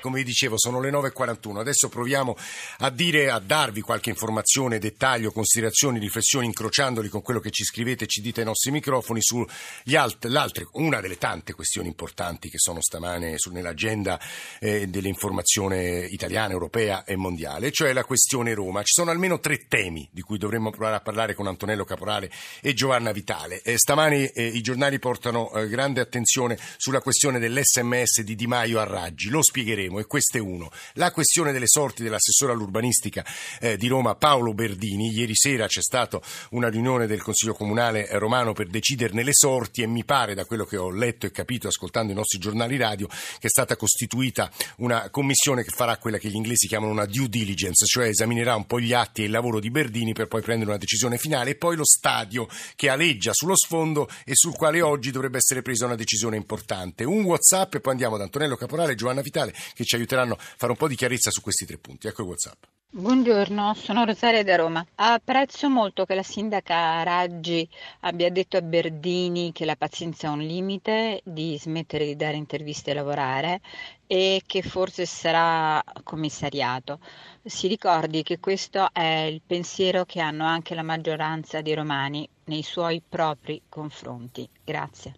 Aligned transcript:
Come 0.00 0.18
vi 0.18 0.24
dicevo, 0.24 0.58
sono 0.58 0.80
le 0.80 0.90
9.41. 0.90 1.58
Adesso 1.58 1.88
proviamo 1.88 2.36
a 2.78 2.90
dire, 2.90 3.30
a 3.30 3.38
darvi 3.38 3.80
qualche 3.80 4.10
informazione, 4.10 4.78
dettaglio, 4.78 5.32
considerazioni, 5.32 5.98
riflessioni, 5.98 6.46
incrociandoli 6.46 7.08
con 7.08 7.22
quello 7.22 7.40
che 7.40 7.50
ci 7.50 7.64
scrivete 7.64 8.04
e 8.04 8.06
ci 8.06 8.20
dite 8.20 8.40
ai 8.40 8.46
nostri 8.46 8.70
microfoni 8.70 9.20
sull'altra, 9.20 10.64
una 10.72 11.00
delle 11.00 11.18
tante 11.18 11.52
questioni 11.52 11.88
importanti 11.88 12.48
che 12.48 12.58
sono 12.58 12.80
stamane 12.80 13.38
su, 13.38 13.50
nell'agenda 13.50 14.20
eh, 14.60 14.86
dell'informazione 14.86 16.06
italiana, 16.10 16.52
europea 16.52 17.04
e 17.04 17.16
mondiale, 17.16 17.72
cioè 17.72 17.92
la 17.92 18.04
questione 18.04 18.54
Roma. 18.54 18.82
Ci 18.82 18.94
sono 18.94 19.10
almeno 19.10 19.40
tre 19.40 19.66
temi 19.66 20.08
di 20.12 20.22
cui 20.22 20.38
dovremmo 20.38 20.70
provare 20.70 20.96
a 20.96 21.00
parlare 21.00 21.34
con 21.34 21.46
Antonello 21.46 21.84
Caporale 21.84 22.30
e 22.60 22.72
Giovanna 22.74 23.12
Vitale. 23.12 23.62
Eh, 23.62 23.76
stamani 23.76 24.26
eh, 24.26 24.46
i 24.46 24.60
giornali 24.60 24.98
portano 24.98 25.52
eh, 25.52 25.68
grande 25.68 26.00
attenzione 26.00 26.56
sulla 26.76 27.00
questione 27.00 27.38
dell'SMS 27.38 28.20
di 28.20 28.34
Di 28.34 28.46
Maio 28.46 28.78
a 28.78 28.84
Raggi. 28.84 29.28
Lo 29.28 29.42
spiegheremo 29.42 29.87
e 29.96 30.06
questo 30.06 30.36
è 30.36 30.40
uno. 30.40 30.70
La 30.94 31.10
questione 31.10 31.52
delle 31.52 31.66
sorti 31.66 32.02
dell'assessore 32.02 32.52
all'urbanistica 32.52 33.24
eh, 33.60 33.76
di 33.76 33.86
Roma 33.86 34.14
Paolo 34.14 34.52
Berdini. 34.52 35.10
Ieri 35.10 35.34
sera 35.34 35.66
c'è 35.66 35.82
stata 35.82 36.20
una 36.50 36.68
riunione 36.68 37.06
del 37.06 37.22
Consiglio 37.22 37.54
Comunale 37.54 38.08
romano 38.18 38.52
per 38.52 38.68
deciderne 38.68 39.22
le 39.22 39.32
sorti 39.32 39.82
e 39.82 39.86
mi 39.86 40.04
pare, 40.04 40.34
da 40.34 40.44
quello 40.44 40.64
che 40.64 40.76
ho 40.76 40.90
letto 40.90 41.26
e 41.26 41.30
capito 41.30 41.68
ascoltando 41.68 42.12
i 42.12 42.14
nostri 42.14 42.38
giornali 42.38 42.76
radio, 42.76 43.06
che 43.06 43.46
è 43.46 43.48
stata 43.48 43.76
costituita 43.76 44.50
una 44.78 45.08
commissione 45.10 45.62
che 45.62 45.70
farà 45.70 45.96
quella 45.96 46.18
che 46.18 46.28
gli 46.28 46.34
inglesi 46.34 46.66
chiamano 46.66 46.92
una 46.92 47.06
due 47.06 47.28
diligence, 47.28 47.86
cioè 47.86 48.08
esaminerà 48.08 48.54
un 48.54 48.66
po' 48.66 48.80
gli 48.80 48.92
atti 48.92 49.22
e 49.22 49.24
il 49.26 49.30
lavoro 49.30 49.60
di 49.60 49.70
Berdini 49.70 50.12
per 50.12 50.28
poi 50.28 50.42
prendere 50.42 50.70
una 50.70 50.78
decisione 50.78 51.16
finale 51.18 51.50
e 51.50 51.54
poi 51.54 51.76
lo 51.76 51.84
stadio 51.84 52.48
che 52.74 52.88
aleggia 52.88 53.32
sullo 53.32 53.56
sfondo 53.56 54.08
e 54.24 54.32
sul 54.34 54.54
quale 54.54 54.80
oggi 54.80 55.10
dovrebbe 55.10 55.38
essere 55.38 55.62
presa 55.62 55.86
una 55.86 55.94
decisione 55.94 56.36
importante. 56.36 57.04
Un 57.04 57.22
WhatsApp 57.24 57.74
e 57.74 57.80
poi 57.80 57.92
andiamo 57.92 58.16
da 58.16 58.24
Antonello 58.24 58.56
Caporale 58.56 58.92
e 58.92 58.94
Giovanna 58.96 59.20
Vitale 59.20 59.54
che 59.78 59.84
ci 59.84 59.94
aiuteranno 59.94 60.34
a 60.34 60.38
fare 60.38 60.72
un 60.72 60.76
po' 60.76 60.88
di 60.88 60.96
chiarezza 60.96 61.30
su 61.30 61.40
questi 61.40 61.64
tre 61.64 61.78
punti. 61.78 62.08
Ecco 62.08 62.22
il 62.22 62.28
WhatsApp. 62.28 62.64
Buongiorno, 62.90 63.74
sono 63.74 64.04
Rosaria 64.04 64.42
da 64.42 64.56
Roma. 64.56 64.84
Apprezzo 64.96 65.68
molto 65.68 66.04
che 66.04 66.16
la 66.16 66.22
sindaca 66.24 67.04
Raggi 67.04 67.68
abbia 68.00 68.28
detto 68.28 68.56
a 68.56 68.62
Berdini 68.62 69.52
che 69.52 69.64
la 69.64 69.76
pazienza 69.76 70.26
è 70.26 70.30
un 70.30 70.40
limite, 70.40 71.20
di 71.22 71.56
smettere 71.56 72.06
di 72.06 72.16
dare 72.16 72.36
interviste 72.36 72.90
e 72.90 72.94
lavorare 72.94 73.60
e 74.08 74.42
che 74.44 74.62
forse 74.62 75.06
sarà 75.06 75.80
commissariato. 76.02 76.98
Si 77.44 77.68
ricordi 77.68 78.24
che 78.24 78.40
questo 78.40 78.88
è 78.92 79.28
il 79.30 79.42
pensiero 79.46 80.04
che 80.04 80.20
hanno 80.20 80.44
anche 80.44 80.74
la 80.74 80.82
maggioranza 80.82 81.60
dei 81.60 81.74
romani 81.74 82.28
nei 82.46 82.62
suoi 82.62 83.00
propri 83.06 83.62
confronti. 83.68 84.48
Grazie. 84.64 85.14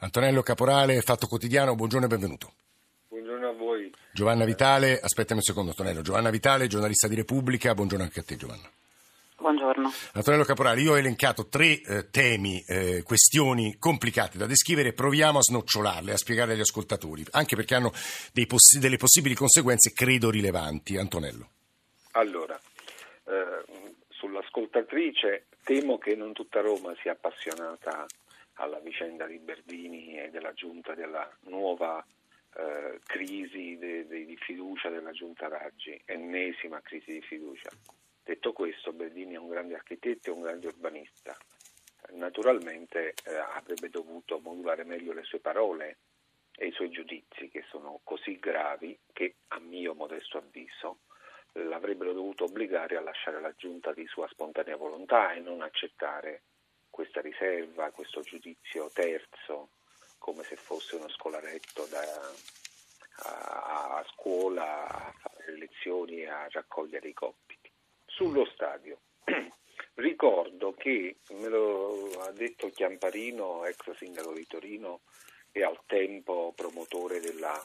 Antonello 0.00 0.42
Caporale, 0.42 1.00
Fatto 1.00 1.26
Quotidiano, 1.26 1.74
buongiorno 1.74 2.04
e 2.04 2.08
benvenuto. 2.08 2.52
Giovanna 4.12 4.44
Vitale, 4.44 4.98
aspettami 5.00 5.40
un 5.40 5.44
secondo 5.44 5.70
Antonello, 5.70 6.02
Giovanna 6.02 6.30
Vitale, 6.30 6.66
giornalista 6.66 7.08
di 7.08 7.14
Repubblica, 7.14 7.74
buongiorno 7.74 8.04
anche 8.04 8.20
a 8.20 8.22
te 8.22 8.36
Giovanna. 8.36 8.70
Buongiorno. 9.40 9.92
Antonello 10.14 10.42
Caporale, 10.42 10.80
io 10.80 10.92
ho 10.92 10.98
elencato 10.98 11.46
tre 11.46 11.80
eh, 11.80 12.10
temi, 12.10 12.60
eh, 12.66 13.02
questioni 13.04 13.76
complicate 13.78 14.36
da 14.36 14.46
descrivere, 14.46 14.92
proviamo 14.92 15.38
a 15.38 15.42
snoccionarle, 15.42 16.12
a 16.12 16.16
spiegare 16.16 16.54
agli 16.54 16.60
ascoltatori, 16.60 17.24
anche 17.30 17.54
perché 17.54 17.76
hanno 17.76 17.92
poss- 18.46 18.78
delle 18.78 18.96
possibili 18.96 19.34
conseguenze 19.36 19.92
credo 19.92 20.30
rilevanti. 20.30 20.96
Antonello. 20.96 21.50
Allora, 22.12 22.60
eh, 23.26 23.64
sull'ascoltatrice 24.08 25.46
temo 25.62 25.98
che 25.98 26.16
non 26.16 26.32
tutta 26.32 26.60
Roma 26.60 26.92
sia 27.00 27.12
appassionata 27.12 28.06
alla 28.54 28.80
vicenda 28.80 29.26
di 29.26 29.38
Berdini 29.38 30.18
e 30.18 30.30
della 30.30 30.52
giunta 30.52 30.94
della 30.94 31.30
nuova 31.42 32.04
eh, 32.58 32.98
crisi 33.04 33.78
de, 33.78 34.06
de, 34.06 34.24
di 34.24 34.36
fiducia 34.36 34.88
della 34.88 35.12
giunta 35.12 35.46
Raggi, 35.46 36.00
ennesima 36.04 36.80
crisi 36.80 37.12
di 37.12 37.22
fiducia. 37.22 37.70
Detto 38.24 38.52
questo, 38.52 38.92
Berdini 38.92 39.34
è 39.34 39.38
un 39.38 39.48
grande 39.48 39.74
architetto 39.74 40.28
e 40.28 40.32
un 40.32 40.42
grande 40.42 40.66
urbanista. 40.66 41.36
Naturalmente 42.10 43.14
eh, 43.24 43.34
avrebbe 43.36 43.90
dovuto 43.90 44.40
modulare 44.40 44.82
meglio 44.84 45.12
le 45.12 45.22
sue 45.22 45.38
parole 45.38 45.98
e 46.56 46.66
i 46.66 46.72
suoi 46.72 46.90
giudizi, 46.90 47.48
che 47.48 47.64
sono 47.68 48.00
così 48.02 48.38
gravi 48.38 48.98
che, 49.12 49.36
a 49.48 49.60
mio 49.60 49.94
modesto 49.94 50.38
avviso, 50.38 50.98
l'avrebbero 51.52 52.12
dovuto 52.12 52.44
obbligare 52.44 52.96
a 52.96 53.00
lasciare 53.00 53.40
la 53.40 53.54
giunta 53.56 53.92
di 53.92 54.06
sua 54.06 54.26
spontanea 54.28 54.76
volontà 54.76 55.32
e 55.32 55.40
non 55.40 55.62
accettare 55.62 56.42
questa 56.90 57.20
riserva, 57.20 57.92
questo 57.92 58.20
giudizio 58.22 58.90
terzo 58.92 59.70
come 60.28 60.44
se 60.44 60.56
fosse 60.56 60.96
uno 60.96 61.08
scolaretto 61.08 61.86
da, 61.86 62.02
a, 63.22 63.96
a, 63.96 64.06
scuola 64.12 64.86
a 64.86 65.12
fare 65.12 65.52
le 65.52 65.58
lezioni 65.58 66.26
a 66.26 66.46
raccogliere 66.50 67.08
i 67.08 67.14
compiti. 67.14 67.70
Sullo 68.04 68.44
stadio, 68.44 68.98
ricordo 69.94 70.74
che, 70.74 71.16
me 71.30 71.48
lo 71.48 72.10
ha 72.20 72.30
detto 72.32 72.68
Chiamparino, 72.68 73.64
ex 73.64 73.90
sindaco 73.96 74.34
di 74.34 74.46
Torino 74.46 75.00
e 75.50 75.62
al 75.62 75.80
tempo 75.86 76.52
promotore 76.54 77.20
della 77.20 77.58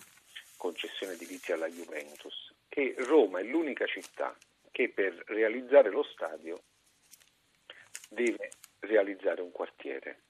concessione 0.56 1.14
edilizia 1.14 1.56
alla 1.56 1.68
Juventus, 1.68 2.54
che 2.70 2.96
Roma 3.00 3.40
è 3.40 3.44
l'unica 3.44 3.86
città 3.88 4.34
che 4.72 4.88
per 4.88 5.22
realizzare 5.28 5.90
lo 5.90 6.04
stadio 6.04 6.64
deve 8.08 8.52
realizzare 8.80 9.42
un 9.42 9.52
quartiere 9.52 10.22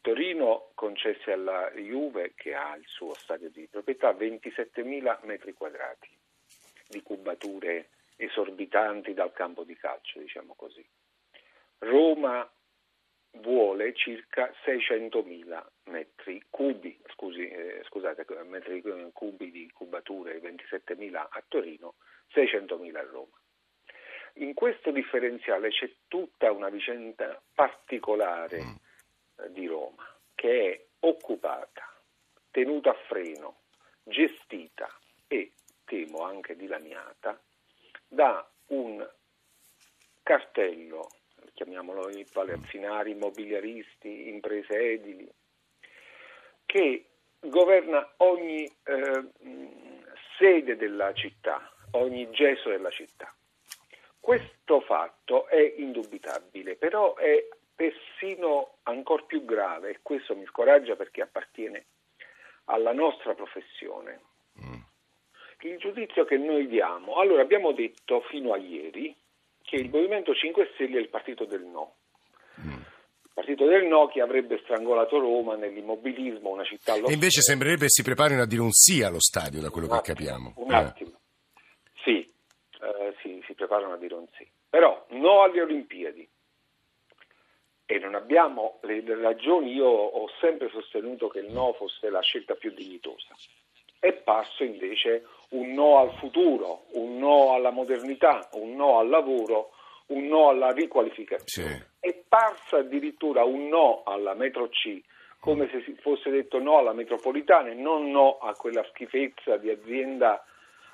Torino 0.00 0.70
concesse 0.74 1.32
alla 1.32 1.70
Juve, 1.72 2.32
che 2.34 2.54
ha 2.54 2.74
il 2.76 2.86
suo 2.86 3.14
stadio 3.14 3.50
di 3.50 3.66
proprietà, 3.70 4.12
27.000 4.12 5.18
metri 5.22 5.52
quadrati 5.52 6.08
di 6.88 7.02
cubature 7.02 7.90
esorbitanti 8.16 9.12
dal 9.12 9.32
campo 9.32 9.64
di 9.64 9.76
calcio, 9.76 10.20
diciamo 10.20 10.54
così. 10.54 10.84
Roma 11.78 12.48
vuole 13.32 13.94
circa 13.94 14.52
600.000 14.64 15.64
metri 15.84 16.42
cubi, 16.48 16.98
scusi, 17.12 17.46
eh, 17.48 17.82
scusate, 17.84 18.24
metri 18.44 18.82
cubi 19.12 19.50
di 19.50 19.70
cubature, 19.72 20.40
27.000 20.40 21.14
a 21.14 21.44
Torino, 21.46 21.94
600.000 22.34 22.96
a 22.96 23.02
Roma. 23.02 23.36
In 24.34 24.54
questo 24.54 24.90
differenziale 24.90 25.70
c'è 25.70 25.92
tutta 26.06 26.50
una 26.52 26.68
vicenda 26.68 27.40
particolare 27.54 28.62
mm 28.62 28.86
di 29.50 29.66
Roma, 29.66 30.04
che 30.34 30.72
è 30.72 30.86
occupata, 31.00 31.92
tenuta 32.50 32.90
a 32.90 32.96
freno, 33.06 33.60
gestita 34.02 34.88
e, 35.26 35.52
temo, 35.84 36.24
anche 36.24 36.56
dilaniata 36.56 37.40
da 38.06 38.48
un 38.68 39.06
cartello, 40.22 41.08
chiamiamolo 41.54 42.08
i 42.10 42.26
palazzinari, 42.30 43.12
immobiliaristi, 43.12 44.28
imprese 44.28 44.78
edili, 44.78 45.30
che 46.66 47.06
governa 47.40 48.14
ogni 48.18 48.64
eh, 48.64 49.30
sede 50.38 50.76
della 50.76 51.12
città, 51.14 51.72
ogni 51.92 52.30
gesto 52.30 52.70
della 52.70 52.90
città. 52.90 53.32
Questo 54.20 54.80
fatto 54.80 55.46
è 55.46 55.74
indubitabile, 55.78 56.76
però 56.76 57.14
è 57.14 57.48
persino 57.78 58.78
ancora 58.82 59.22
più 59.22 59.44
grave, 59.44 59.90
e 59.90 59.98
questo 60.02 60.34
mi 60.34 60.44
scoraggia 60.46 60.96
perché 60.96 61.22
appartiene 61.22 61.84
alla 62.64 62.92
nostra 62.92 63.34
professione, 63.34 64.20
mm. 64.60 64.80
il 65.60 65.78
giudizio 65.78 66.24
che 66.24 66.36
noi 66.36 66.66
diamo. 66.66 67.20
Allora, 67.20 67.40
abbiamo 67.40 67.70
detto 67.70 68.20
fino 68.30 68.52
a 68.52 68.56
ieri 68.56 69.14
che 69.62 69.76
il 69.76 69.90
Movimento 69.90 70.34
5 70.34 70.70
Stelle 70.74 70.98
è 70.98 71.00
il 71.00 71.08
partito 71.08 71.44
del 71.44 71.62
no. 71.62 71.94
Mm. 72.60 72.72
Il 72.72 73.30
partito 73.32 73.64
del 73.64 73.84
no 73.84 74.08
che 74.08 74.22
avrebbe 74.22 74.58
strangolato 74.64 75.20
Roma 75.20 75.54
nell'immobilismo, 75.54 76.50
una 76.50 76.64
città 76.64 76.94
E 76.94 77.12
invece 77.12 77.42
sembrerebbe 77.42 77.88
si 77.88 78.02
preparino 78.02 78.42
a 78.42 78.46
dire 78.46 78.60
un 78.60 78.72
sì 78.72 79.04
allo 79.04 79.20
stadio, 79.20 79.60
da 79.60 79.70
quello 79.70 79.86
un 79.86 79.92
che 79.92 80.10
attimo, 80.10 80.16
capiamo. 80.16 80.52
Un 80.56 80.72
eh. 80.72 80.76
attimo. 80.76 81.12
Sì, 82.02 82.28
eh, 82.80 83.14
sì, 83.22 83.40
si 83.46 83.54
preparano 83.54 83.92
a 83.92 83.98
dire 83.98 84.14
un 84.14 84.26
sì. 84.36 84.44
Però 84.68 85.06
no 85.10 85.42
alle 85.44 85.62
Olimpiadi, 85.62 86.28
e 87.90 87.98
non 87.98 88.14
abbiamo 88.14 88.80
le, 88.82 89.02
ragioni, 89.18 89.72
io 89.72 89.86
ho 89.86 90.28
sempre 90.40 90.68
sostenuto 90.68 91.28
che 91.28 91.38
il 91.38 91.50
no 91.50 91.72
fosse 91.72 92.10
la 92.10 92.20
scelta 92.20 92.54
più 92.54 92.70
dignitosa. 92.70 93.34
È 93.98 94.12
passo 94.12 94.62
invece 94.62 95.24
un 95.50 95.72
no 95.72 95.96
al 95.96 96.12
futuro, 96.18 96.84
un 96.92 97.16
no 97.16 97.54
alla 97.54 97.70
modernità, 97.70 98.46
un 98.52 98.76
no 98.76 98.98
al 98.98 99.08
lavoro, 99.08 99.70
un 100.08 100.26
no 100.26 100.50
alla 100.50 100.70
riqualificazione. 100.72 101.68
Sì. 101.70 101.84
È 101.98 102.14
parso 102.28 102.76
addirittura 102.76 103.44
un 103.44 103.68
no 103.68 104.02
alla 104.04 104.34
metro 104.34 104.68
C, 104.68 105.00
come 105.40 105.66
se 105.70 105.80
si 105.80 105.96
fosse 106.02 106.28
detto 106.28 106.58
no 106.58 106.76
alla 106.76 106.92
metropolitana 106.92 107.70
e 107.70 107.74
non 107.74 108.10
no 108.10 108.36
a 108.36 108.52
quella 108.52 108.84
schifezza 108.90 109.56
di 109.56 109.70
azienda 109.70 110.44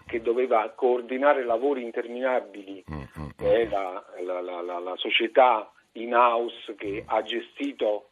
che 0.07 0.23
doveva 0.23 0.71
coordinare 0.77 1.45
lavori 1.45 1.83
interminabili, 1.83 2.85
mm, 2.89 3.03
mm, 3.19 3.29
che 3.37 3.63
è 3.63 3.67
la, 3.67 4.01
la, 4.21 4.41
la, 4.41 4.79
la 4.79 4.97
società 4.97 5.69
in 5.95 6.15
house 6.15 6.75
che 6.77 7.05
ha 7.07 7.23
gestito 7.23 8.11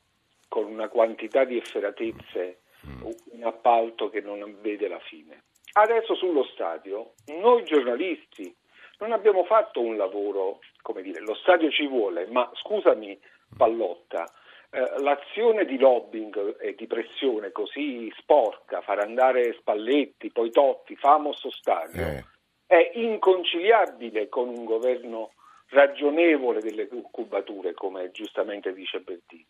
con 0.48 0.64
una 0.64 0.88
quantità 0.88 1.44
di 1.44 1.56
efferatezze 1.56 2.60
mm. 2.86 3.02
un 3.32 3.42
appalto 3.44 4.10
che 4.10 4.20
non 4.20 4.58
vede 4.60 4.88
la 4.88 5.00
fine. 5.00 5.44
Adesso 5.74 6.14
sullo 6.14 6.44
stadio, 6.44 7.14
noi 7.38 7.64
giornalisti 7.64 8.54
non 8.98 9.12
abbiamo 9.12 9.44
fatto 9.44 9.80
un 9.80 9.96
lavoro, 9.96 10.60
come 10.82 11.02
dire, 11.02 11.20
lo 11.20 11.34
stadio 11.34 11.70
ci 11.70 11.86
vuole, 11.86 12.26
ma 12.26 12.48
scusami 12.54 13.18
Pallotta, 13.56 14.30
eh, 14.70 15.00
l'azione 15.00 15.64
di 15.64 15.78
lobbying 15.78 16.60
e 16.60 16.74
di 16.74 16.86
pressione 16.86 17.52
così 17.52 18.12
sporca, 18.18 18.80
far 18.82 19.00
andare 19.00 19.54
Spalletti, 19.54 20.30
poi 20.30 20.50
Totti, 20.50 20.94
famoso 20.96 21.50
stadio, 21.50 22.02
eh. 22.02 22.24
è 22.66 22.90
inconciliabile 22.94 24.28
con 24.28 24.48
un 24.48 24.64
governo 24.64 25.32
ragionevole 25.72 26.60
delle 26.60 26.88
cubature, 27.10 27.74
come 27.74 28.10
giustamente 28.12 28.72
dice 28.72 29.00
Bertini. 29.00 29.46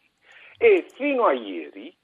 E 0.56 0.86
fino 0.94 1.26
a 1.26 1.32
ieri, 1.32 1.94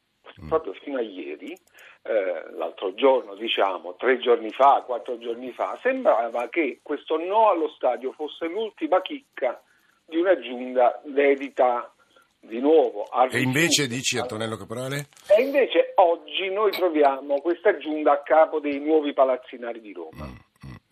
mm. 0.43 0.49
proprio 0.49 0.73
fino 0.75 0.99
a 0.99 1.03
ieri, 1.03 1.57
eh, 2.03 2.51
l'altro 2.57 2.95
giorno, 2.95 3.35
diciamo, 3.35 3.95
tre 3.95 4.19
giorni 4.19 4.51
fa, 4.51 4.83
quattro 4.85 5.19
giorni 5.19 5.53
fa, 5.53 5.79
sembrava 5.83 6.49
che 6.49 6.81
questo 6.83 7.17
no 7.17 7.49
allo 7.49 7.69
stadio 7.71 8.13
fosse 8.13 8.47
l'ultima 8.47 9.01
chicca 9.03 9.63
di 10.05 10.17
una 10.17 10.39
giunta 10.39 11.01
dedita 11.05 11.93
di 12.41 12.61
nuovo 12.61 13.03
al 13.05 13.33
E 13.33 13.41
invece 13.41 13.89
dici 13.89 14.17
Antonello 14.17 14.57
Caporale? 14.57 15.09
E 15.27 15.43
invece 15.43 15.93
oggi 15.97 16.49
noi 16.51 16.71
troviamo 16.71 17.41
questa 17.41 17.77
giunta 17.77 18.13
a 18.13 18.23
capo 18.23 18.59
dei 18.61 18.81
nuovi 18.81 19.13
palazzinari 19.13 19.81
di 19.81 19.93
Roma. 19.93 20.27
Mm 20.27 20.48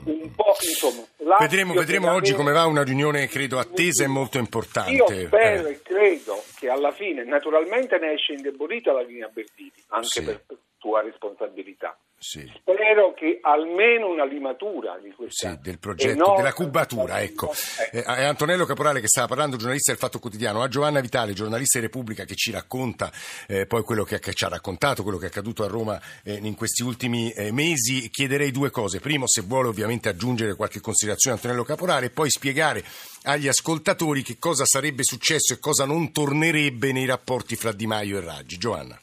un 0.07 0.35
po' 0.35 0.55
insomma. 0.61 1.05
Vedremo, 1.39 1.75
vedremo 1.75 2.13
oggi 2.13 2.33
come 2.33 2.53
va 2.53 2.67
una 2.67 2.83
riunione 2.83 3.27
credo 3.27 3.59
attesa 3.59 4.05
e 4.05 4.07
molto 4.07 4.39
importante. 4.39 4.93
Io 4.93 5.07
spero 5.07 5.67
eh. 5.67 5.73
e 5.73 5.83
credo 5.83 6.43
che 6.59 6.69
alla 6.69 6.93
fine 6.93 7.25
naturalmente 7.25 7.99
ne 7.99 8.13
esce 8.13 8.35
indebolita 8.35 8.93
la 8.93 9.03
linea 9.03 9.29
Bertini, 9.33 9.73
anche 9.89 10.07
sì. 10.07 10.23
per 10.23 10.41
tua 10.87 11.03
responsabilità. 11.03 11.99
Sì. 12.19 12.51
Spero 12.57 13.13
che 13.13 13.41
almeno 13.43 14.09
una 14.09 14.25
limatura 14.25 14.99
di 15.03 15.11
questa 15.11 15.51
sì, 15.51 15.59
del 15.61 15.79
progetto, 15.79 16.35
della 16.37 16.53
cubatura. 16.53 17.21
Ecco. 17.21 17.53
Eh, 17.91 18.03
è 18.03 18.25
Antonello 18.25 18.65
Caporale 18.65 19.01
che 19.01 19.09
stava 19.09 19.27
parlando, 19.27 19.57
giornalista 19.57 19.91
del 19.91 20.01
Fatto 20.01 20.21
Quotidiano, 20.21 20.63
a 20.63 20.69
Giovanna 20.69 21.01
Vitale, 21.01 21.33
giornalista 21.33 21.79
di 21.79 21.87
Repubblica, 21.87 22.25
che 22.25 22.37
ci 22.37 22.53
racconta 22.53 23.11
eh, 23.49 23.67
poi 23.67 23.83
quello 23.83 24.05
che, 24.05 24.21
che, 24.21 24.33
ci 24.33 24.45
ha 24.45 24.49
raccontato, 24.49 25.03
quello 25.03 25.19
che 25.19 25.27
è 25.27 25.29
accaduto 25.29 25.65
a 25.65 25.67
Roma 25.69 26.01
eh, 26.23 26.39
in 26.41 26.55
questi 26.55 26.83
ultimi 26.83 27.33
eh, 27.33 27.51
mesi. 27.51 28.09
Chiederei 28.09 28.53
due 28.53 28.71
cose. 28.71 29.01
Primo, 29.01 29.27
se 29.27 29.43
vuole 29.43 29.69
ovviamente 29.69 30.09
aggiungere 30.09 30.55
qualche 30.55 30.81
considerazione 30.81 31.37
a 31.37 31.39
Antonello 31.41 31.65
Caporale, 31.65 32.07
e 32.07 32.11
poi 32.11 32.31
spiegare 32.31 32.85
agli 33.25 33.49
ascoltatori 33.49 34.23
che 34.23 34.39
cosa 34.39 34.65
sarebbe 34.65 35.03
successo 35.03 35.53
e 35.53 35.59
cosa 35.59 35.85
non 35.85 36.13
tornerebbe 36.13 36.93
nei 36.93 37.07
rapporti 37.07 37.57
fra 37.57 37.73
Di 37.73 37.87
Maio 37.87 38.19
e 38.19 38.21
Raggi. 38.25 38.57
Giovanna. 38.57 38.99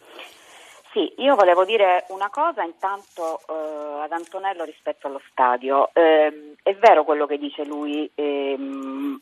Sì, 0.94 1.12
io 1.18 1.34
volevo 1.34 1.66
dire 1.66 2.06
una 2.10 2.30
cosa 2.30 2.62
intanto 2.62 3.40
eh, 3.50 4.04
ad 4.04 4.12
Antonello 4.12 4.64
rispetto 4.64 5.08
allo 5.08 5.20
stadio. 5.32 5.90
Eh, 5.92 6.54
è 6.62 6.76
vero 6.76 7.04
quello 7.04 7.26
che 7.26 7.40
dice 7.40 7.66
lui 7.66 8.08
ehm, 8.14 9.20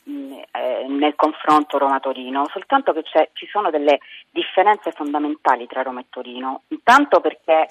eh, 0.52 0.86
nel 0.90 1.16
confronto 1.16 1.78
Roma-Torino, 1.78 2.46
soltanto 2.52 2.92
che 2.92 3.04
ci 3.32 3.48
sono 3.48 3.70
delle 3.70 4.00
differenze 4.32 4.92
fondamentali 4.92 5.66
tra 5.66 5.82
Roma 5.82 6.02
e 6.02 6.08
Torino. 6.10 6.64
Intanto 6.68 7.22
perché 7.22 7.70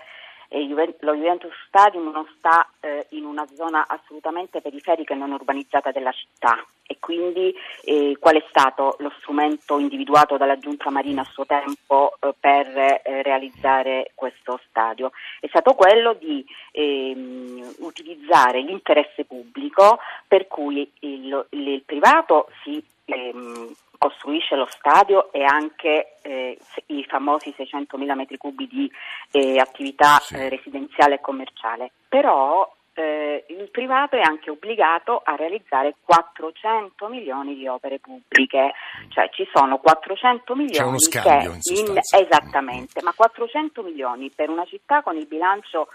lo 0.53 1.15
Juventus 1.15 1.53
Stadium 1.69 2.11
non 2.11 2.27
sta 2.37 2.69
eh, 2.81 3.07
in 3.11 3.25
una 3.25 3.47
zona 3.55 3.87
assolutamente 3.87 4.61
periferica 4.61 5.15
e 5.15 5.17
non 5.17 5.33
urbanizzata 5.33 5.93
della 5.93 6.13
città 6.13 6.65
e 6.83 6.97
quindi 6.99 7.55
eh, 7.85 8.17
qual 8.19 8.35
è 8.35 8.45
stato 8.49 8.97
lo 8.99 9.13
strumento 9.19 9.79
individuato 9.79 10.37
dalla 10.37 10.59
Giunta 10.59 10.91
Marina 10.91 11.21
a 11.21 11.29
suo 11.31 11.47
tempo 11.47 12.17
eh, 12.19 12.35
per 12.39 12.67
eh, 12.67 13.23
realizzare 13.23 14.11
questo 14.15 14.61
stadio? 14.69 15.13
È 15.39 15.47
stato 15.47 15.75
quello 15.75 16.15
di 16.15 16.45
ehm, 16.73 17.77
utilizzare 17.79 18.61
l'interesse 18.61 19.25
pubblico 19.25 20.01
per 20.27 20.49
cui 20.49 20.91
il, 21.01 21.47
il 21.51 21.83
privato 21.87 22.49
si 22.65 22.85
ehm, 23.05 23.73
costruisce 24.01 24.57
lo 24.57 24.67
stadio 24.67 25.31
e 25.31 25.45
anche 25.45 26.15
eh, 26.23 26.57
i 26.87 27.05
famosi 27.05 27.55
600.000 27.55 28.15
metri 28.15 28.39
cubi 28.39 28.67
di 28.67 28.91
eh, 29.31 29.59
attività 29.59 30.19
sì. 30.21 30.37
eh, 30.37 30.49
residenziale 30.49 31.17
e 31.17 31.21
commerciale. 31.21 31.91
Però 32.09 32.67
eh, 32.95 33.45
il 33.49 33.69
privato 33.71 34.17
è 34.17 34.23
anche 34.23 34.49
obbligato 34.49 35.21
a 35.23 35.37
realizzare 35.37 35.97
400 36.03 37.09
milioni 37.09 37.55
di 37.55 37.69
opere 37.69 37.99
pubbliche, 37.99 38.73
cioè 39.09 39.29
ci 39.35 39.47
sono 39.53 39.77
400 39.77 40.55
milioni 40.55 40.79
C'è 40.79 40.83
uno 40.83 40.99
scambio, 40.99 41.53
in 41.53 41.87
in, 41.89 41.99
esattamente, 41.99 43.03
ma 43.03 43.13
400 43.15 43.83
milioni 43.83 44.31
per 44.35 44.49
una 44.49 44.65
città 44.65 45.03
con 45.03 45.15
il 45.17 45.27
bilancio 45.27 45.89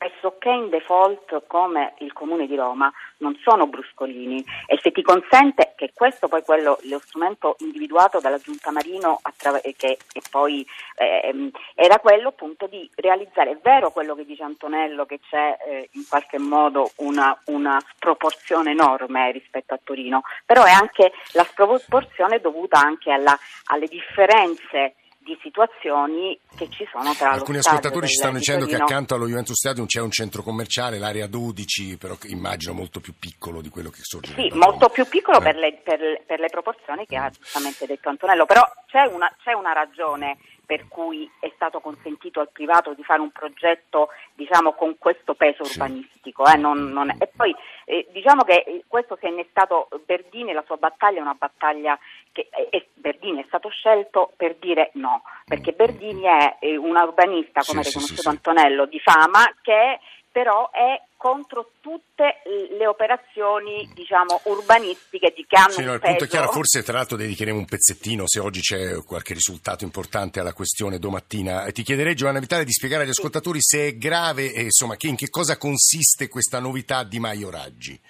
pressoché 0.00 0.48
in 0.48 0.70
default 0.70 1.42
come 1.46 1.92
il 1.98 2.14
Comune 2.14 2.46
di 2.46 2.56
Roma 2.56 2.90
non 3.18 3.38
sono 3.42 3.66
bruscolini. 3.66 4.42
E 4.66 4.78
se 4.80 4.92
ti 4.92 5.02
consente 5.02 5.74
che 5.76 5.90
questo 5.92 6.26
poi 6.26 6.42
quello, 6.42 6.78
lo 6.84 6.98
strumento 7.00 7.56
individuato 7.58 8.18
dalla 8.18 8.38
Giunta 8.38 8.70
Marino 8.70 9.18
attraver- 9.20 9.76
che, 9.76 9.98
che, 10.10 10.22
poi 10.30 10.66
eh, 10.96 11.50
era 11.74 11.98
quello 11.98 12.28
appunto 12.28 12.66
di 12.66 12.88
realizzare, 12.94 13.50
è 13.50 13.58
vero 13.62 13.90
quello 13.90 14.14
che 14.14 14.24
dice 14.24 14.42
Antonello 14.42 15.04
che 15.04 15.20
c'è 15.28 15.58
eh, 15.66 15.90
in 15.92 16.06
qualche 16.08 16.38
modo 16.38 16.92
una, 16.96 17.38
una, 17.46 17.78
sproporzione 17.94 18.70
enorme 18.70 19.30
rispetto 19.32 19.74
a 19.74 19.80
Torino, 19.84 20.22
però 20.46 20.64
è 20.64 20.70
anche 20.70 21.12
la 21.32 21.44
sproporzione 21.44 22.40
dovuta 22.40 22.80
anche 22.80 23.10
alla, 23.10 23.38
alle 23.66 23.86
differenze 23.86 24.94
di 25.22 25.38
situazioni 25.42 26.38
che 26.56 26.68
ci 26.70 26.86
sono 26.90 27.12
tra 27.14 27.32
Alcuni 27.32 27.58
ascoltatori 27.58 28.08
ci 28.08 28.14
stanno 28.14 28.38
dicendo 28.38 28.66
che 28.66 28.76
accanto 28.76 29.14
allo 29.14 29.26
Juventus 29.26 29.56
Stadium 29.56 29.86
c'è 29.86 30.00
un 30.00 30.10
centro 30.10 30.42
commerciale, 30.42 30.98
l'area 30.98 31.26
12, 31.26 31.98
però 31.98 32.16
immagino 32.24 32.72
molto 32.72 33.00
più 33.00 33.14
piccolo 33.18 33.60
di 33.60 33.68
quello 33.68 33.90
che 33.90 34.00
sorge. 34.02 34.32
Sì, 34.34 34.50
molto 34.54 34.88
più 34.88 35.06
piccolo 35.06 35.38
eh. 35.38 35.42
per, 35.42 35.56
le, 35.56 35.80
per, 35.84 36.22
per, 36.26 36.40
le, 36.40 36.48
proporzioni 36.48 37.04
che 37.06 37.16
ha 37.16 37.28
giustamente 37.28 37.86
detto 37.86 38.08
Antonello, 38.08 38.46
però 38.46 38.62
c'è 38.86 39.04
una, 39.12 39.30
c'è 39.42 39.52
una 39.52 39.72
ragione 39.72 40.38
per 40.70 40.86
cui 40.86 41.28
è 41.40 41.50
stato 41.56 41.80
consentito 41.80 42.38
al 42.38 42.50
privato 42.52 42.94
di 42.94 43.02
fare 43.02 43.20
un 43.20 43.32
progetto 43.32 44.10
diciamo, 44.34 44.74
con 44.74 44.98
questo 44.98 45.34
peso 45.34 45.64
urbanistico. 45.64 46.46
Eh, 46.46 46.56
non, 46.56 46.92
non 46.92 47.10
e 47.10 47.28
poi 47.34 47.52
eh, 47.86 48.06
diciamo 48.12 48.44
che 48.44 48.84
questo 48.86 49.16
si 49.18 49.26
è 49.26 49.30
innestato 49.30 49.88
Berdini, 50.06 50.52
la 50.52 50.62
sua 50.64 50.76
battaglia 50.76 51.18
è 51.18 51.22
una 51.22 51.34
battaglia 51.36 51.98
che 52.32 52.48
eh, 52.70 52.88
Berdini 52.94 53.42
è 53.42 53.44
stato 53.46 53.68
scelto 53.68 54.32
per 54.36 54.56
dire 54.56 54.90
no, 54.94 55.22
perché 55.44 55.72
Berdini 55.72 56.22
è 56.22 56.76
un 56.76 56.96
urbanista, 56.96 57.62
come 57.64 57.80
ha 57.80 57.82
sì, 57.82 57.88
riconosciuto 57.88 58.22
sì, 58.22 58.28
sì, 58.28 58.28
Antonello, 58.28 58.86
di 58.86 59.00
fama, 59.00 59.44
che 59.62 59.98
però 60.32 60.70
è 60.70 61.00
contro 61.16 61.72
tutte 61.80 62.40
le 62.78 62.86
operazioni 62.86 63.90
diciamo, 63.92 64.40
urbanistiche 64.44 65.32
di 65.36 65.44
che 65.46 65.56
hanno 65.56 65.70
sì, 65.70 65.82
no, 65.82 65.92
il 65.92 66.00
punto 66.00 66.24
è 66.24 66.28
chiaro, 66.28 66.50
forse 66.50 66.82
tra 66.82 66.94
l'altro 66.94 67.16
dedicheremo 67.16 67.58
un 67.58 67.66
pezzettino 67.66 68.26
se 68.26 68.38
oggi 68.38 68.60
c'è 68.60 69.02
qualche 69.04 69.34
risultato 69.34 69.84
importante 69.84 70.40
alla 70.40 70.52
questione 70.52 70.98
domattina. 70.98 71.70
Ti 71.70 71.82
chiederei 71.82 72.14
Giovanna 72.14 72.38
Vitale 72.38 72.64
di 72.64 72.72
spiegare 72.72 73.02
agli 73.02 73.10
ascoltatori 73.10 73.60
se 73.60 73.88
è 73.88 73.96
grave 73.96 74.52
e 74.52 74.62
insomma 74.62 74.96
che, 74.96 75.08
in 75.08 75.16
che 75.16 75.28
cosa 75.28 75.58
consiste 75.58 76.28
questa 76.28 76.60
novità 76.60 77.02
di 77.02 77.18
Maio 77.18 77.50
Raggi. 77.50 78.00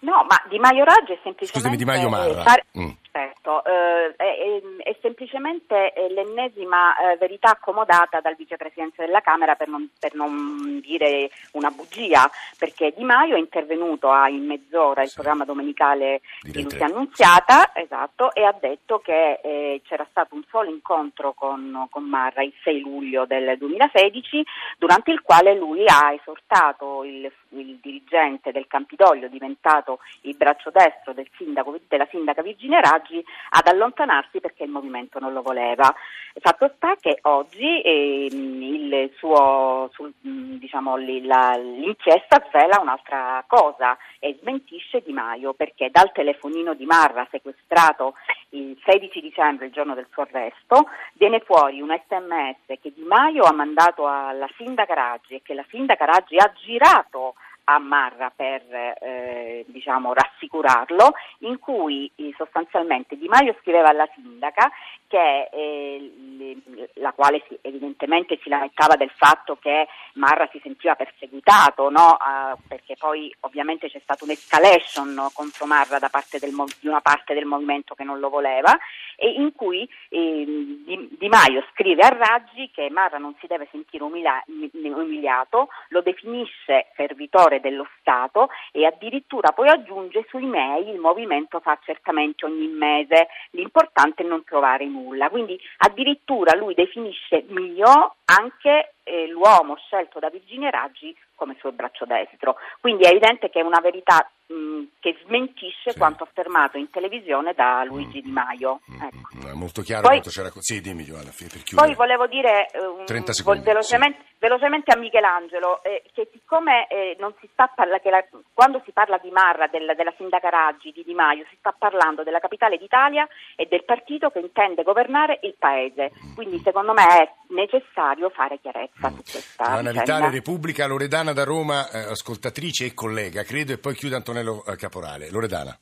No, 0.00 0.26
ma 0.28 0.40
Di 0.48 0.58
Maio 0.58 0.84
Raggi 0.84 1.12
è 1.12 1.18
semplicemente... 1.22 1.58
Scusami, 1.58 1.76
Di 1.76 1.84
Maio 1.84 2.08
Marra. 2.08 2.42
Fare... 2.42 2.66
Mm 2.78 2.90
effect 3.16 3.35
certo, 3.46 3.64
eh, 3.64 4.14
è, 4.16 4.62
è, 4.78 4.96
semplicemente 5.00 5.92
eh, 5.92 6.10
l'ennesima 6.10 6.96
eh, 6.96 7.16
verità 7.16 7.50
accomodata 7.50 8.20
dal 8.20 8.34
vicepresidente 8.34 9.04
della 9.04 9.20
Camera 9.20 9.54
per 9.54 9.68
non, 9.68 9.88
per 9.98 10.14
non, 10.14 10.80
dire 10.80 11.30
una 11.52 11.70
bugia, 11.70 12.28
perché 12.58 12.92
Di 12.96 13.04
Maio 13.04 13.36
è 13.36 13.38
intervenuto 13.38 14.10
a 14.10 14.28
in 14.28 14.44
mezz'ora 14.44 15.02
il 15.02 15.12
programma 15.14 15.44
domenicale 15.44 16.20
di 16.42 16.62
Lucia 16.62 16.86
Annunziata 16.86 17.70
esatto, 17.74 18.34
e 18.34 18.42
ha 18.42 18.54
detto 18.58 18.98
che 18.98 19.40
eh, 19.42 19.80
c'era 19.84 20.06
stato 20.10 20.34
un 20.34 20.42
solo 20.48 20.70
incontro 20.70 21.32
con, 21.32 21.86
con, 21.90 22.04
Marra 22.04 22.42
il 22.42 22.52
6 22.62 22.80
luglio 22.80 23.26
del 23.26 23.56
2016, 23.58 24.44
durante 24.78 25.12
il 25.12 25.22
quale 25.22 25.54
lui 25.54 25.84
ha 25.86 26.12
esortato 26.12 27.04
il, 27.04 27.30
il 27.50 27.78
dirigente 27.80 28.52
del 28.52 28.66
Campidoglio, 28.66 29.28
diventato 29.28 29.98
il 30.22 30.36
braccio 30.36 30.70
destro 30.70 31.12
del 31.12 31.28
sindaco, 31.36 31.78
della 31.88 32.06
sindaca 32.10 32.42
Virginia 32.42 32.80
Raggi 32.80 33.24
ad 33.50 33.66
allontanarsi 33.66 34.40
perché 34.40 34.64
il 34.64 34.70
movimento 34.70 35.18
non 35.18 35.32
lo 35.32 35.42
voleva. 35.42 35.94
Fatto 36.38 36.70
sta 36.76 36.96
che 37.00 37.18
oggi 37.22 37.80
eh, 37.80 39.10
suo, 39.16 39.88
sul, 39.92 40.12
diciamo, 40.20 40.96
la, 40.96 41.56
l'inchiesta 41.56 42.44
svela 42.48 42.78
un'altra 42.80 43.42
cosa 43.46 43.96
e 44.18 44.36
smentisce 44.40 45.02
Di 45.04 45.12
Maio 45.12 45.54
perché 45.54 45.90
dal 45.90 46.12
telefonino 46.12 46.74
di 46.74 46.84
Marra 46.84 47.26
sequestrato 47.30 48.14
il 48.50 48.78
16 48.84 49.20
dicembre, 49.20 49.66
il 49.66 49.72
giorno 49.72 49.94
del 49.94 50.08
suo 50.10 50.22
arresto, 50.22 50.88
viene 51.14 51.40
fuori 51.40 51.80
un 51.80 51.88
sms 51.88 52.78
che 52.80 52.92
Di 52.94 53.04
Maio 53.04 53.44
ha 53.44 53.52
mandato 53.52 54.06
alla 54.06 54.48
sindaca 54.56 54.94
Raggi 54.94 55.34
e 55.34 55.42
che 55.42 55.54
la 55.54 55.64
sindaca 55.70 56.04
Raggi 56.04 56.36
ha 56.36 56.52
girato 56.54 57.34
a 57.68 57.78
Marra 57.78 58.32
per 58.34 58.62
eh, 59.00 59.64
diciamo, 59.68 60.12
rassicurarlo, 60.12 61.14
in 61.40 61.58
cui 61.58 62.10
eh, 62.16 62.32
sostanzialmente 62.36 63.16
Di 63.16 63.28
Maio 63.28 63.56
scriveva 63.60 63.88
alla 63.88 64.08
sindaca 64.14 64.70
che 65.08 65.48
eh, 65.52 66.60
la 66.94 67.12
quale 67.12 67.42
si, 67.48 67.58
evidentemente 67.62 68.38
si 68.42 68.48
lamentava 68.48 68.96
del 68.96 69.10
fatto 69.14 69.56
che 69.60 69.86
Marra 70.14 70.48
si 70.50 70.60
sentiva 70.62 70.94
perseguitato, 70.94 71.90
no? 71.90 72.16
uh, 72.18 72.56
perché 72.66 72.96
poi 72.98 73.34
ovviamente 73.40 73.88
c'è 73.88 74.00
stata 74.02 74.24
un'escalation 74.24 75.28
contro 75.32 75.66
Marra 75.66 75.98
da 75.98 76.08
parte 76.08 76.38
del, 76.38 76.52
di 76.80 76.88
una 76.88 77.00
parte 77.00 77.34
del 77.34 77.44
movimento 77.44 77.94
che 77.94 78.04
non 78.04 78.18
lo 78.18 78.28
voleva 78.28 78.76
e 79.16 79.30
in 79.30 79.52
cui 79.54 79.88
eh, 80.08 80.44
di, 80.84 81.08
di, 81.18 81.28
Maio 81.28 81.64
scrive 81.72 82.02
a 82.02 82.08
Raggi 82.08 82.70
che 82.72 82.90
Marra 82.90 83.18
non 83.18 83.34
si 83.40 83.46
deve 83.46 83.68
sentire 83.70 84.02
umila, 84.02 84.42
umiliato, 84.46 85.68
lo 85.88 86.02
definisce 86.02 86.88
servitore 86.94 87.55
dello 87.60 87.86
Stato 88.00 88.48
e 88.72 88.84
addirittura 88.84 89.52
poi 89.52 89.68
aggiunge 89.68 90.24
sui 90.28 90.46
mail 90.46 90.88
il 90.88 90.98
movimento 90.98 91.60
fa 91.60 91.78
certamente 91.84 92.44
ogni 92.44 92.68
mese, 92.68 93.28
l'importante 93.50 94.22
è 94.22 94.26
non 94.26 94.44
trovare 94.44 94.86
nulla. 94.86 95.28
Quindi 95.28 95.58
addirittura 95.78 96.54
lui 96.56 96.74
definisce 96.74 97.44
mio 97.48 98.16
anche 98.24 98.95
eh, 99.06 99.28
l'uomo 99.28 99.76
scelto 99.76 100.18
da 100.18 100.28
Virginia 100.28 100.70
Raggi 100.70 101.16
come 101.36 101.54
suo 101.58 101.70
braccio 101.70 102.04
destro. 102.04 102.56
Quindi 102.80 103.04
è 103.04 103.10
evidente 103.10 103.48
che 103.50 103.60
è 103.60 103.62
una 103.62 103.78
verità 103.80 104.28
mh, 104.46 104.84
che 104.98 105.16
smentisce 105.24 105.92
sì. 105.92 105.98
quanto 105.98 106.24
affermato 106.24 106.76
in 106.78 106.90
televisione 106.90 107.52
da 107.54 107.84
Luigi 107.84 108.22
Di 108.22 108.30
Maio. 108.30 108.80
Mm, 108.90 109.02
ecco. 109.02 109.48
È 109.48 109.52
molto 109.52 109.82
chiaro 109.82 110.02
poi, 110.02 110.20
quanto 110.20 110.30
c'era 110.30 110.50
Sì, 110.56 110.80
dimmi 110.80 111.04
Giovanna, 111.04 111.30
per 111.30 111.62
chiudere. 111.62 111.86
Poi 111.86 111.94
volevo 111.94 112.26
dire 112.26 112.66
eh, 112.70 113.32
secondi, 113.32 113.62
velocemente, 113.62 114.18
sì. 114.26 114.34
velocemente, 114.38 114.92
a 114.92 114.98
Michelangelo 114.98 115.82
eh, 115.84 116.02
che 116.12 116.28
siccome 116.32 116.88
eh, 116.88 117.16
non 117.20 117.32
si 117.38 117.48
sta 117.52 117.70
parla, 117.72 118.00
che 118.00 118.10
la, 118.10 118.24
quando 118.52 118.80
si 118.84 118.92
parla 118.92 119.18
di 119.18 119.30
Marra, 119.30 119.68
del, 119.68 119.92
della 119.94 120.14
sindaca 120.16 120.48
Raggi, 120.48 120.90
di 120.90 121.04
Di 121.04 121.14
Maio, 121.14 121.44
si 121.50 121.56
sta 121.58 121.74
parlando 121.76 122.22
della 122.22 122.40
capitale 122.40 122.78
d'Italia 122.78 123.28
e 123.54 123.66
del 123.66 123.84
partito 123.84 124.30
che 124.30 124.40
intende 124.40 124.82
governare 124.82 125.38
il 125.42 125.54
paese. 125.58 126.10
Mm. 126.10 126.34
Quindi 126.34 126.58
secondo 126.60 126.94
me 126.94 127.06
è 127.06 127.30
necessario 127.48 128.30
fare 128.30 128.58
chiarezza 128.58 128.95
mm. 128.98 129.14
questa 129.30 129.64
Giovanna. 129.64 129.90
Vitale, 129.92 130.30
Repubblica, 130.30 130.86
Loredana 130.86 131.32
da 131.32 131.44
Roma, 131.44 131.88
eh, 131.90 131.98
ascoltatrice 131.98 132.86
e 132.86 132.94
collega, 132.94 133.42
credo, 133.42 133.72
e 133.72 133.78
poi 133.78 133.94
chiude 133.94 134.16
Antonello 134.16 134.64
eh, 134.64 134.76
Caporale. 134.76 135.30
Loredana. 135.30 135.78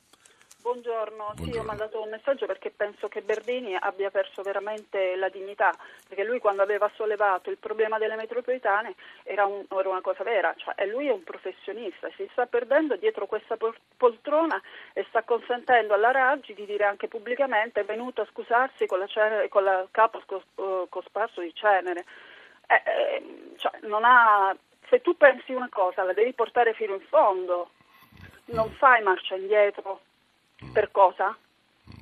Buongiorno. 0.64 1.32
Buongiorno. 1.34 1.52
Sì, 1.52 1.58
ho 1.58 1.62
mandato 1.62 2.02
un 2.02 2.08
messaggio 2.08 2.46
perché 2.46 2.70
penso 2.70 3.06
che 3.08 3.20
Berdini 3.20 3.76
abbia 3.78 4.10
perso 4.10 4.40
veramente 4.40 5.14
la 5.14 5.28
dignità, 5.28 5.70
perché 6.08 6.24
lui 6.24 6.38
quando 6.38 6.62
aveva 6.62 6.90
sollevato 6.94 7.50
il 7.50 7.58
problema 7.58 7.98
delle 7.98 8.16
metropolitane 8.16 8.94
era, 9.24 9.44
un, 9.44 9.66
era 9.68 9.88
una 9.90 10.00
cosa 10.00 10.24
vera, 10.24 10.54
cioè, 10.56 10.86
lui 10.86 11.08
è 11.08 11.12
un 11.12 11.22
professionista, 11.22 12.08
si 12.16 12.26
sta 12.32 12.46
perdendo 12.46 12.96
dietro 12.96 13.26
questa 13.26 13.58
poltrona 13.96 14.58
e 14.94 15.04
sta 15.10 15.22
consentendo 15.22 15.92
alla 15.92 16.12
Raggi 16.12 16.54
di 16.54 16.64
dire 16.64 16.84
anche 16.84 17.08
pubblicamente 17.08 17.80
è 17.80 17.84
venuto 17.84 18.22
a 18.22 18.28
scusarsi 18.30 18.86
con, 18.86 18.98
la 18.98 19.06
con 19.50 19.64
il 19.64 19.88
capo 19.90 20.22
uh, 20.54 20.88
cosparso 20.88 21.42
di 21.42 21.52
cenere. 21.54 22.06
Eh, 22.66 22.82
eh, 22.84 23.54
cioè, 23.56 23.72
ha, 24.04 24.56
se 24.88 25.00
tu 25.00 25.16
pensi 25.16 25.52
una 25.52 25.68
cosa 25.70 26.02
la 26.02 26.12
devi 26.12 26.32
portare 26.32 26.74
fino 26.74 26.94
in 26.94 27.00
fondo, 27.08 27.70
non 28.46 28.70
fai 28.72 29.02
marcia 29.02 29.34
indietro 29.34 30.00
per 30.72 30.90
cosa? 30.90 31.36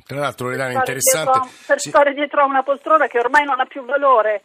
Tra 0.07 0.19
l'altro, 0.19 0.47
Loredana, 0.47 0.73
interessante. 0.73 1.39
Dietro, 1.41 1.51
per 1.67 1.81
sì. 1.81 1.89
stare 1.89 2.15
dietro 2.15 2.43
a 2.43 2.45
una 2.45 2.63
poltrona 2.63 3.07
che 3.07 3.19
ormai 3.19 3.45
non 3.45 3.61
ha 3.61 3.67
più 3.67 3.85
valore, 3.85 4.43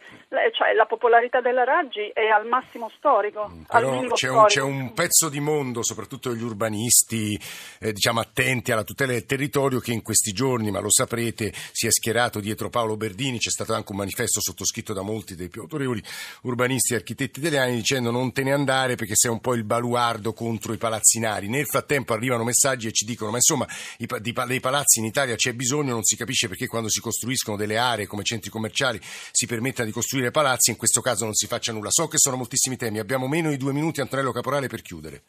cioè 0.52 0.72
la 0.74 0.86
popolarità 0.86 1.40
della 1.40 1.64
Raggi 1.64 2.10
è 2.12 2.26
al 2.26 2.46
massimo 2.46 2.90
storico. 2.96 3.48
Mm, 3.48 3.62
però 3.62 4.00
c'è, 4.12 4.28
un, 4.28 4.44
c'è, 4.46 4.60
Un, 4.62 4.92
pezzo 4.92 5.28
di 5.28 5.40
mondo, 5.40 5.82
soprattutto 5.82 6.34
gli 6.34 6.42
urbanisti, 6.42 7.38
eh, 7.80 7.92
diciamo 7.92 8.20
attenti 8.20 8.72
alla 8.72 8.84
tutela 8.84 9.12
del 9.12 9.26
territorio, 9.26 9.80
che 9.80 9.92
in 9.92 10.02
questi 10.02 10.32
giorni, 10.32 10.70
ma 10.70 10.80
lo 10.80 10.90
saprete, 10.90 11.52
si 11.72 11.86
è 11.86 11.90
schierato 11.90 12.40
dietro 12.40 12.68
Paolo 12.70 12.96
Berdini. 12.96 13.38
C'è 13.38 13.50
stato 13.50 13.74
anche 13.74 13.92
un 13.92 13.98
manifesto 13.98 14.40
sottoscritto 14.40 14.92
da 14.92 15.02
molti 15.02 15.34
dei 15.34 15.48
più 15.48 15.62
autorevoli 15.62 16.02
urbanisti 16.42 16.92
e 16.92 16.96
architetti 16.96 17.40
italiani 17.40 17.74
dicendo 17.74 18.10
non 18.10 18.32
te 18.32 18.42
ne 18.42 18.52
andare 18.52 18.94
perché 18.94 19.14
sei 19.14 19.30
un 19.30 19.40
po' 19.40 19.54
il 19.54 19.64
baluardo 19.64 20.32
contro 20.32 20.72
i 20.72 20.76
palazzinari. 20.78 21.48
Nel 21.48 21.66
frattempo 21.66 22.12
arrivano 22.12 22.44
messaggi 22.44 22.86
e 22.86 22.92
ci 22.92 23.04
dicono: 23.04 23.30
ma 23.30 23.36
insomma, 23.36 23.66
i, 23.98 24.06
di, 24.20 24.34
dei 24.46 24.60
palazzi 24.60 24.98
in 24.98 25.06
Italia 25.06 25.34
c'è 25.34 25.47
bisogno, 25.54 25.92
non 25.92 26.02
si 26.02 26.16
capisce 26.16 26.48
perché 26.48 26.66
quando 26.66 26.88
si 26.88 27.00
costruiscono 27.00 27.56
delle 27.56 27.76
aree 27.76 28.06
come 28.06 28.22
centri 28.22 28.50
commerciali 28.50 28.98
si 29.02 29.46
permetta 29.46 29.84
di 29.84 29.90
costruire 29.90 30.30
palazzi, 30.30 30.70
in 30.70 30.76
questo 30.76 31.00
caso 31.00 31.24
non 31.24 31.34
si 31.34 31.46
faccia 31.46 31.72
nulla. 31.72 31.90
So 31.90 32.08
che 32.08 32.18
sono 32.18 32.36
moltissimi 32.36 32.76
temi, 32.76 32.98
abbiamo 32.98 33.28
meno 33.28 33.50
di 33.50 33.56
due 33.56 33.72
minuti, 33.72 34.00
Antonello 34.00 34.32
Caporale, 34.32 34.68
per 34.68 34.82
chiudere. 34.82 35.22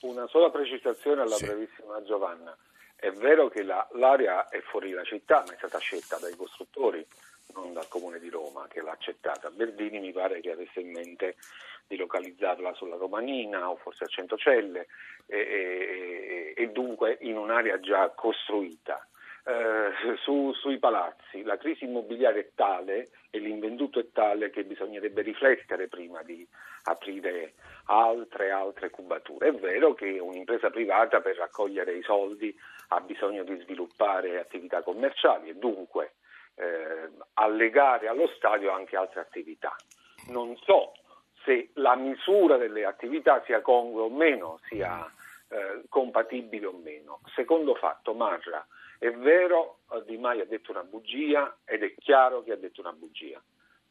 Una 0.00 0.26
sola 0.28 0.50
precisazione 0.50 1.22
alla 1.22 1.36
sì. 1.36 1.46
brevissima 1.46 2.02
Giovanna. 2.04 2.56
È 2.96 3.10
vero 3.10 3.48
che 3.48 3.62
la, 3.62 3.86
l'area 3.94 4.48
è 4.48 4.60
fuori 4.60 4.90
dalla 4.90 5.04
città, 5.04 5.42
ma 5.46 5.54
è 5.54 5.56
stata 5.56 5.78
scelta 5.78 6.18
dai 6.18 6.36
costruttori, 6.36 7.04
non 7.54 7.72
dal 7.72 7.88
Comune 7.88 8.18
di 8.18 8.28
Roma 8.28 8.66
che 8.68 8.80
l'ha 8.80 8.92
accettata. 8.92 9.50
Berdini 9.50 9.98
mi 9.98 10.12
pare 10.12 10.40
che 10.40 10.50
avesse 10.50 10.80
in 10.80 10.90
mente 10.90 11.36
di 11.86 11.96
localizzarla 11.96 12.72
sulla 12.74 12.96
Romanina 12.96 13.68
o 13.70 13.76
forse 13.76 14.04
a 14.04 14.06
Centocelle 14.06 14.86
e, 15.26 15.36
e, 15.36 16.54
e 16.56 16.68
dunque 16.68 17.18
in 17.20 17.36
un'area 17.36 17.80
già 17.80 18.10
costruita 18.10 19.06
eh, 19.44 20.16
su, 20.22 20.52
sui 20.54 20.78
palazzi. 20.78 21.42
La 21.42 21.56
crisi 21.56 21.84
immobiliare 21.84 22.40
è 22.40 22.50
tale 22.54 23.10
e 23.30 23.38
l'invenduto 23.38 23.98
è 23.98 24.10
tale 24.12 24.50
che 24.50 24.64
bisognerebbe 24.64 25.22
riflettere 25.22 25.88
prima 25.88 26.22
di 26.22 26.46
aprire 26.84 27.54
altre 27.86 28.50
altre 28.50 28.90
cubature. 28.90 29.48
È 29.48 29.52
vero 29.52 29.94
che 29.94 30.18
un'impresa 30.18 30.70
privata 30.70 31.20
per 31.20 31.36
raccogliere 31.36 31.94
i 31.94 32.02
soldi 32.02 32.56
ha 32.88 33.00
bisogno 33.00 33.42
di 33.42 33.58
sviluppare 33.60 34.38
attività 34.38 34.82
commerciali 34.82 35.48
e 35.48 35.54
dunque 35.54 36.14
eh, 36.54 37.10
allegare 37.34 38.08
allo 38.08 38.28
stadio 38.36 38.70
anche 38.70 38.96
altre 38.96 39.20
attività. 39.20 39.74
Non 40.28 40.56
so 40.58 40.92
se 41.44 41.70
la 41.74 41.96
misura 41.96 42.56
delle 42.56 42.84
attività 42.84 43.42
sia 43.44 43.60
congrua 43.60 44.04
o 44.04 44.10
meno, 44.10 44.60
sia 44.68 45.04
eh, 45.48 45.82
compatibile 45.88 46.66
o 46.66 46.72
meno. 46.72 47.20
Secondo 47.34 47.74
fatto, 47.74 48.14
Marra 48.14 48.64
è 49.02 49.10
vero, 49.10 49.78
Di 50.06 50.16
Maio 50.16 50.44
ha 50.44 50.46
detto 50.46 50.70
una 50.70 50.84
bugia 50.84 51.56
ed 51.64 51.82
è 51.82 51.92
chiaro 51.98 52.44
che 52.44 52.52
ha 52.52 52.56
detto 52.56 52.82
una 52.82 52.92
bugia. 52.92 53.42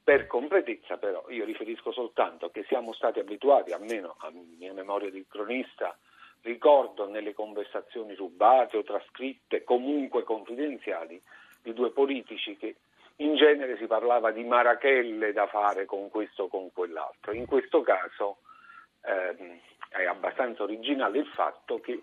Per 0.01 0.25
completezza 0.25 0.95
però 0.95 1.25
io 1.27 1.43
riferisco 1.43 1.91
soltanto 1.91 2.49
che 2.49 2.63
siamo 2.63 2.93
stati 2.93 3.19
abituati, 3.19 3.73
almeno 3.73 4.15
a 4.19 4.31
mia 4.31 4.71
memoria 4.71 5.11
di 5.11 5.25
cronista, 5.27 5.97
ricordo 6.43 7.09
nelle 7.09 7.33
conversazioni 7.33 8.15
rubate 8.15 8.77
o 8.77 8.83
trascritte, 8.83 9.65
comunque 9.65 10.23
confidenziali, 10.23 11.21
di 11.61 11.73
due 11.73 11.91
politici 11.91 12.55
che 12.55 12.77
in 13.17 13.35
genere 13.35 13.75
si 13.75 13.87
parlava 13.87 14.31
di 14.31 14.45
marachelle 14.45 15.33
da 15.33 15.45
fare 15.47 15.83
con 15.83 16.09
questo 16.09 16.43
o 16.43 16.47
con 16.47 16.71
quell'altro. 16.71 17.33
In 17.33 17.47
questo 17.47 17.81
caso 17.81 18.37
ehm, 19.01 19.59
è 19.89 20.05
abbastanza 20.05 20.63
originale 20.63 21.19
il 21.19 21.27
fatto 21.27 21.81
che 21.81 22.01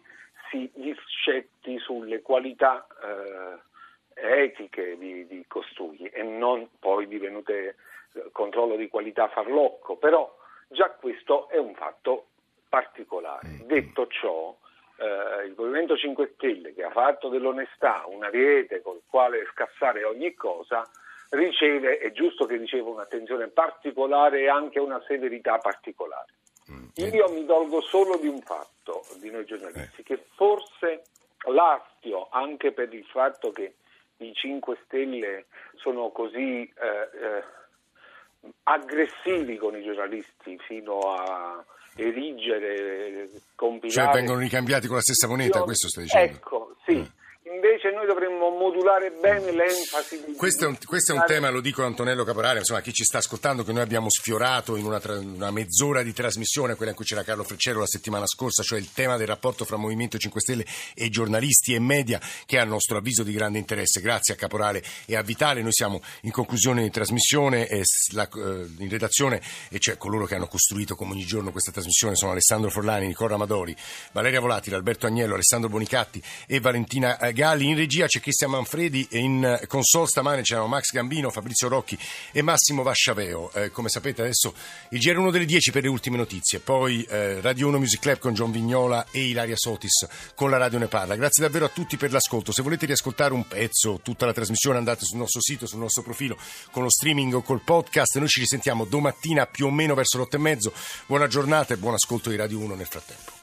si 0.51 0.71
discetti 0.75 1.79
sulle 1.79 2.23
qualità 2.23 2.87
eh, 3.03 4.43
etiche 4.43 4.97
di, 4.99 5.27
di, 5.27 5.45
costui 5.47 6.07
e 6.07 6.23
non 6.23 6.69
poi 6.79 7.07
divenute 7.07 7.77
eh, 8.13 8.29
controllo 8.33 8.77
di 8.77 8.89
qualità 8.89 9.29
farlocco, 9.29 9.97
però 9.97 10.37
già 10.69 10.91
questo 10.91 11.49
è 11.49 11.57
un 11.57 11.75
fatto 11.75 12.27
particolare. 12.69 13.49
Mm. 13.49 13.61
Detto 13.67 14.07
ciò, 14.09 14.57
eh, 14.99 15.47
il 15.47 15.55
Movimento 15.57 15.97
5 15.97 16.33
Stelle 16.35 16.75
che 16.75 16.83
ha 16.83 16.91
fatto 16.91 17.29
dell'onestà 17.29 18.05
un 18.07 18.25
ariete 18.25 18.83
col 18.83 19.03
quale 19.07 19.47
scassare 19.53 20.05
ogni 20.05 20.35
cosa, 20.35 20.89
riceve, 21.31 21.99
è 21.99 22.11
giusto 22.13 22.47
che 22.47 22.57
riceva 22.57 22.89
un'attenzione 22.89 23.49
particolare 23.49 24.41
e 24.41 24.49
anche 24.49 24.81
una 24.81 25.01
severità 25.07 25.59
particolare. 25.59 26.35
Mm. 26.71 26.89
Io 26.95 27.29
mi 27.31 27.45
dolgo 27.45 27.81
solo 27.81 28.17
di 28.17 28.29
un 28.29 28.41
fatto, 28.41 29.05
di 29.21 29.31
noi 29.31 29.45
giornalisti, 29.45 30.01
eh. 30.01 30.05
che 30.05 30.25
forse 30.35 31.05
l'astio, 31.51 32.29
anche 32.31 32.73
per 32.73 32.93
il 32.93 33.05
fatto 33.05 33.51
che 33.53 33.75
i 34.19 34.33
5 34.35 34.79
Stelle 34.85 35.47
sono 35.77 36.11
così 36.11 36.63
eh, 36.63 36.71
eh, 36.71 38.51
aggressivi 38.65 39.57
con 39.57 39.77
i 39.77 39.83
giornalisti 39.83 40.59
fino 40.67 40.99
a 41.13 41.65
erigere, 41.97 43.31
compilare... 43.55 44.07
Cioè 44.07 44.15
vengono 44.15 44.39
ricambiati 44.39 44.87
con 44.87 44.97
la 44.97 45.03
stessa 45.03 45.27
moneta, 45.27 45.63
questo 45.63 45.89
stai 45.89 46.05
dicendo? 46.05 46.33
Ecco, 46.35 46.77
sì. 46.85 46.97
Mm 46.97 47.18
invece 47.53 47.91
noi 47.91 48.07
dovremmo 48.07 48.51
modulare 48.51 49.11
bene 49.11 49.53
l'enfasi. 49.53 50.23
Di... 50.25 50.35
Questo, 50.35 50.65
è 50.65 50.69
un, 50.69 50.77
questo 50.85 51.13
è 51.13 51.17
un 51.17 51.25
tema, 51.27 51.51
lo 51.51 51.61
dico 51.61 51.83
a 51.83 51.87
Antonello 51.87 52.25
Caporale, 52.25 52.61
insomma, 52.61 52.81
chi 52.81 52.93
ci 52.93 53.05
sta 53.05 53.19
ascoltando, 53.19 53.65
che 53.65 53.73
noi 53.73 53.83
abbiamo 53.83 54.11
sfiorato 54.11 54.77
in 54.77 54.85
una, 54.85 55.01
una, 55.05 55.51
mezz'ora 55.51 56.03
di 56.03 56.13
trasmissione, 56.13 56.75
quella 56.75 56.91
in 56.91 56.97
cui 56.97 57.07
c'era 57.07 57.23
Carlo 57.23 57.45
Freccero 57.45 57.81
la 57.81 57.87
settimana 57.87 58.27
scorsa, 58.27 58.63
cioè 58.63 58.79
il 58.79 58.93
tema 58.93 59.17
del 59.17 59.27
rapporto 59.27 59.65
fra 59.65 59.77
Movimento 59.77 60.19
5 60.19 60.41
Stelle 60.41 60.65
e 60.95 61.09
giornalisti 61.09 61.75
e 61.75 61.81
media, 61.81 62.21
che 62.47 62.57
è 62.57 62.61
a 62.61 62.65
nostro 62.65 62.99
avviso 62.99 63.23
di 63.23 63.33
grande 63.33 63.59
interesse. 63.59 64.01
Grazie 64.01 64.35
a 64.35 64.37
Caporale 64.37 64.83
e 65.07 65.17
a 65.17 65.23
Vitale. 65.23 65.63
Noi 65.63 65.73
siamo 65.73 66.01
in 66.23 66.31
conclusione 66.31 66.83
di 66.83 66.91
trasmissione, 66.91 67.67
e 67.69 67.83
la, 68.13 68.29
eh, 68.29 68.67
in 68.79 68.89
redazione, 68.89 69.41
e 69.71 69.79
cioè 69.79 69.97
coloro 69.97 70.27
che 70.27 70.35
hanno 70.35 70.49
costruito 70.49 70.95
come 70.95 71.13
ogni 71.13 71.25
giorno 71.25 71.51
questa 71.51 71.73
trasmissione 71.73 72.15
sono 72.15 72.33
Alessandro 72.33 72.71
Forlani, 72.71 73.07
Nicola 73.07 73.35
Amadori, 73.35 73.75
Valeria 74.13 74.41
Volatile, 74.41 74.77
Alberto 74.77 75.07
Agnello, 75.07 75.35
Alessandro 75.35 75.69
Bonicatti 75.69 76.23
e 76.47 76.61
Valentina 76.61 77.17
Ghini. 77.19 77.38
Galli, 77.39 77.69
in 77.69 77.77
regia 77.77 78.07
c'è 78.07 78.19
Cristian 78.19 78.51
Manfredi 78.51 79.07
e 79.09 79.19
in 79.21 79.61
console 79.69 80.09
stamane 80.09 80.43
c'erano 80.43 80.67
Max 80.67 80.91
Gambino, 80.91 81.31
Fabrizio 81.31 81.69
Rocchi 81.69 81.97
e 82.33 82.43
Massimo 82.43 82.83
Vasciaveo. 82.83 83.53
Eh, 83.53 83.71
come 83.71 83.89
sapete 83.89 84.23
adesso 84.23 84.53
il 84.89 84.99
GR1 84.99 85.31
delle 85.31 85.45
10 85.45 85.71
per 85.71 85.85
le 85.85 85.89
ultime 85.89 86.17
notizie, 86.17 86.59
poi 86.59 87.05
eh, 87.05 87.41
Radio 87.41 87.69
1 87.69 87.79
Music 87.79 88.01
Club 88.01 88.19
con 88.19 88.35
John 88.35 88.51
Vignola 88.51 89.07
e 89.13 89.27
Ilaria 89.27 89.55
Sotis 89.55 90.09
con 90.35 90.51
la 90.51 90.57
Radio 90.57 90.81
Ne 90.81 90.89
Parla. 90.89 91.15
Grazie 91.15 91.45
davvero 91.45 91.67
a 91.67 91.69
tutti 91.69 91.97
per 91.97 92.11
l'ascolto. 92.11 92.51
Se 92.51 92.61
volete 92.61 92.87
riascoltare 92.87 93.33
un 93.33 93.47
pezzo, 93.47 94.01
tutta 94.03 94.27
la 94.27 94.33
trasmissione 94.33 94.79
andate 94.79 95.05
sul 95.05 95.19
nostro 95.19 95.41
sito, 95.41 95.69
sul 95.69 95.79
nostro 95.79 96.03
profilo 96.03 96.37
con 96.73 96.83
lo 96.83 96.91
streaming 96.91 97.35
o 97.35 97.43
col 97.43 97.63
podcast. 97.63 98.19
Noi 98.19 98.27
ci 98.27 98.41
risentiamo 98.41 98.85
domattina 98.85 99.47
più 99.47 99.67
o 99.67 99.71
meno 99.71 99.95
verso 99.95 100.19
l'otto 100.19 100.35
e 100.35 100.41
mezzo. 100.41 100.73
Buona 101.07 101.29
giornata 101.29 101.73
e 101.73 101.77
buon 101.77 101.95
ascolto 101.95 102.31
di 102.31 102.37
Radio 102.37 102.59
1 102.59 102.75
nel 102.75 102.87
frattempo. 102.87 103.37